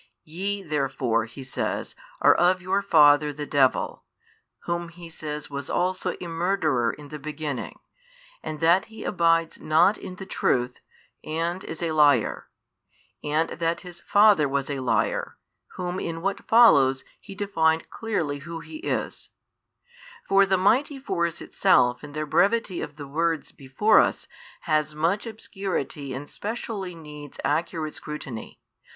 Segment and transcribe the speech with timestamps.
[0.25, 4.03] Ye therefore, He says, are of your father the devil,
[4.61, 7.79] whom He says was also a murderer in the beginning
[8.41, 10.79] and that he abides not in the truth
[11.23, 12.49] and is a liar;
[13.23, 15.37] and that his father was a liar,
[15.75, 19.29] whom in what follows He defined clearly who he is:
[20.27, 24.27] for the mighty force itself in their brevity of the words before us
[24.61, 28.59] has much obscurity and specially needs accurate scrutiny.